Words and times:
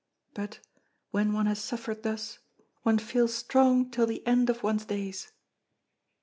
But, 0.33 0.61
when 1.11 1.31
one 1.31 1.45
has 1.45 1.59
suffered 1.63 2.01
thus, 2.01 2.39
one 2.81 2.97
feels 2.97 3.35
strong 3.35 3.91
till 3.91 4.07
the 4.07 4.25
end 4.25 4.49
of 4.49 4.63
one's 4.63 4.85
days." 4.85 5.31